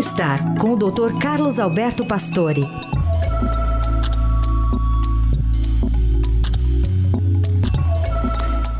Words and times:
Bem-estar 0.00 0.54
com 0.58 0.72
o 0.72 0.76
Dr. 0.78 1.18
Carlos 1.20 1.58
Alberto 1.58 2.06
Pastore. 2.06 2.62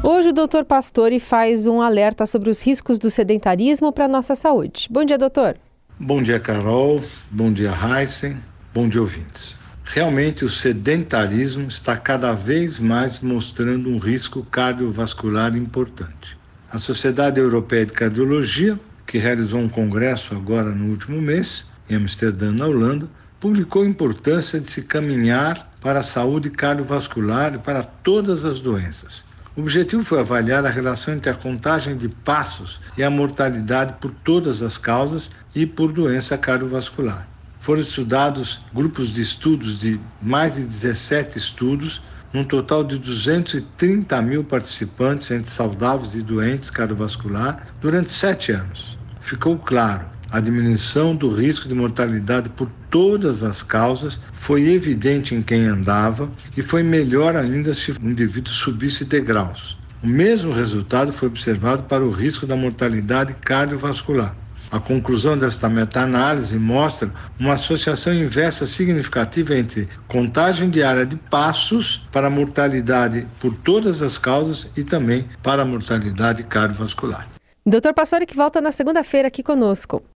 Hoje 0.03 0.31
o 0.31 0.33
Dr. 0.33 0.65
Pastore 0.67 1.21
faz 1.21 1.67
um 1.67 1.83
alerta 1.83 2.25
sobre 2.25 2.49
os 2.49 2.63
riscos 2.63 2.99
do 2.99 3.11
sedentarismo 3.11 3.93
para 3.93 4.07
a 4.07 4.09
nossa 4.09 4.35
saúde. 4.35 4.89
Bom 4.91 5.05
dia, 5.05 5.19
doutor. 5.19 5.59
Bom 5.99 6.23
dia, 6.23 6.41
Carol. 6.41 7.05
Bom 7.31 7.53
dia, 7.53 7.71
Heisen. 7.71 8.39
Bom 8.73 8.89
dia, 8.89 9.03
ouvintes. 9.03 9.59
Realmente, 9.85 10.43
o 10.43 10.49
sedentarismo 10.49 11.69
está 11.69 11.99
cada 11.99 12.33
vez 12.33 12.81
mais 12.81 13.21
mostrando 13.21 13.91
um 13.91 13.99
risco 13.99 14.43
cardiovascular 14.51 15.55
importante. 15.55 16.39
A 16.73 16.79
Sociedade 16.79 17.39
Europeia 17.39 17.85
de 17.85 17.93
Cardiologia 17.93 18.81
que 19.11 19.19
realizou 19.19 19.59
um 19.59 19.69
congresso 19.69 20.37
agora 20.37 20.71
no 20.71 20.89
último 20.89 21.21
mês, 21.21 21.67
em 21.89 21.97
Amsterdã, 21.97 22.53
na 22.53 22.65
Holanda, 22.65 23.09
publicou 23.41 23.83
a 23.83 23.87
importância 23.87 24.61
de 24.61 24.71
se 24.71 24.83
caminhar 24.83 25.69
para 25.81 25.99
a 25.99 26.05
saúde 26.05 26.49
cardiovascular 26.49 27.57
e 27.57 27.59
para 27.59 27.83
todas 27.83 28.45
as 28.45 28.61
doenças. 28.61 29.25
O 29.57 29.63
objetivo 29.63 30.05
foi 30.05 30.21
avaliar 30.21 30.65
a 30.65 30.71
relação 30.71 31.13
entre 31.13 31.29
a 31.29 31.35
contagem 31.35 31.97
de 31.97 32.09
passos 32.09 32.81
e 32.97 33.03
a 33.03 33.11
mortalidade 33.11 33.95
por 34.01 34.13
todas 34.13 34.63
as 34.63 34.79
causas 34.79 35.29
e 35.57 35.67
por 35.67 35.91
doença 35.91 36.39
cardiovascular. 36.39 37.29
Foram 37.59 37.81
estudados 37.81 38.61
grupos 38.73 39.13
de 39.13 39.23
estudos 39.23 39.77
de 39.77 40.01
mais 40.23 40.55
de 40.55 40.63
17 40.63 41.37
estudos, 41.37 42.01
num 42.33 42.45
total 42.45 42.85
de 42.85 42.97
230 42.97 44.23
mil 44.23 44.45
participantes 44.45 45.33
entre 45.33 45.51
saudáveis 45.51 46.15
e 46.15 46.23
doentes 46.23 46.71
cardiovascular, 46.71 47.67
durante 47.81 48.09
sete 48.13 48.53
anos 48.53 49.00
ficou 49.21 49.59
claro. 49.59 50.07
A 50.31 50.39
diminuição 50.39 51.15
do 51.15 51.29
risco 51.29 51.69
de 51.69 51.75
mortalidade 51.75 52.49
por 52.51 52.71
todas 52.89 53.43
as 53.43 53.63
causas 53.63 54.19
foi 54.33 54.69
evidente 54.71 55.35
em 55.35 55.43
quem 55.43 55.67
andava 55.67 56.31
e 56.57 56.63
foi 56.63 56.83
melhor 56.83 57.35
ainda 57.35 57.75
se 57.75 57.91
o 57.91 57.97
indivíduo 58.03 58.53
subisse 58.53 59.05
degraus. 59.05 59.77
O 60.03 60.07
mesmo 60.07 60.53
resultado 60.53 61.13
foi 61.13 61.29
observado 61.29 61.83
para 61.83 62.05
o 62.05 62.11
risco 62.11 62.47
da 62.47 62.57
mortalidade 62.57 63.35
cardiovascular. 63.35 64.37
A 64.71 64.79
conclusão 64.79 65.37
desta 65.37 65.69
meta-análise 65.69 66.57
mostra 66.57 67.13
uma 67.39 67.55
associação 67.55 68.15
inversa 68.15 68.65
significativa 68.67 69.57
entre 69.57 69.89
contagem 70.07 70.71
diária 70.71 71.05
de 71.05 71.17
passos 71.17 72.07
para 72.13 72.31
mortalidade 72.31 73.27
por 73.41 73.53
todas 73.53 74.01
as 74.01 74.17
causas 74.17 74.71
e 74.77 74.85
também 74.85 75.27
para 75.43 75.63
a 75.63 75.67
mortalidade 75.67 76.45
cardiovascular. 76.45 77.40
Doutor 77.65 77.93
Pastore 77.93 78.25
que 78.25 78.35
volta 78.35 78.61
na 78.61 78.73
segunda-feira 78.73 79.29
aqui 79.29 79.43
conosco. 79.43 80.03